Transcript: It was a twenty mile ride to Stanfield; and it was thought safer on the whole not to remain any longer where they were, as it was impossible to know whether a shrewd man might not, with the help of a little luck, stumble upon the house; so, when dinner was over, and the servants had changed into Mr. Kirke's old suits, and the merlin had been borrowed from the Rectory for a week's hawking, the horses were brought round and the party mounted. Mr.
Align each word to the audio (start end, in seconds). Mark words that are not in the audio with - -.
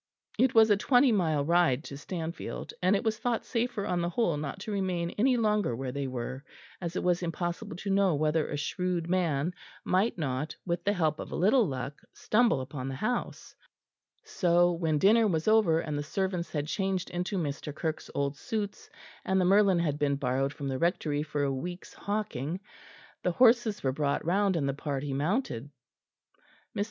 It 0.39 0.55
was 0.55 0.71
a 0.71 0.77
twenty 0.77 1.11
mile 1.11 1.45
ride 1.45 1.83
to 1.83 1.95
Stanfield; 1.95 2.73
and 2.81 2.95
it 2.95 3.03
was 3.03 3.19
thought 3.19 3.45
safer 3.45 3.85
on 3.85 4.01
the 4.01 4.09
whole 4.09 4.35
not 4.35 4.57
to 4.61 4.71
remain 4.71 5.11
any 5.11 5.37
longer 5.37 5.75
where 5.75 5.91
they 5.91 6.07
were, 6.07 6.43
as 6.81 6.95
it 6.95 7.03
was 7.03 7.21
impossible 7.21 7.75
to 7.77 7.89
know 7.91 8.15
whether 8.15 8.47
a 8.49 8.57
shrewd 8.57 9.07
man 9.07 9.53
might 9.85 10.17
not, 10.17 10.55
with 10.65 10.83
the 10.85 10.93
help 10.93 11.19
of 11.19 11.31
a 11.31 11.35
little 11.35 11.67
luck, 11.67 12.01
stumble 12.13 12.61
upon 12.61 12.87
the 12.87 12.95
house; 12.95 13.53
so, 14.23 14.71
when 14.71 14.97
dinner 14.97 15.27
was 15.27 15.47
over, 15.47 15.79
and 15.79 15.99
the 15.99 16.01
servants 16.01 16.49
had 16.51 16.65
changed 16.65 17.11
into 17.11 17.37
Mr. 17.37 17.71
Kirke's 17.71 18.09
old 18.15 18.35
suits, 18.35 18.89
and 19.23 19.39
the 19.39 19.45
merlin 19.45 19.77
had 19.77 19.99
been 19.99 20.15
borrowed 20.15 20.51
from 20.51 20.67
the 20.67 20.79
Rectory 20.79 21.21
for 21.21 21.43
a 21.43 21.53
week's 21.53 21.93
hawking, 21.93 22.59
the 23.21 23.33
horses 23.33 23.83
were 23.83 23.91
brought 23.93 24.25
round 24.25 24.55
and 24.55 24.67
the 24.67 24.73
party 24.73 25.13
mounted. 25.13 25.69
Mr. 26.75 26.79